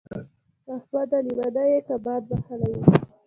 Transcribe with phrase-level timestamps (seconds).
[0.73, 1.17] احمده!
[1.25, 2.81] لېونی يې که باد وهلی يې.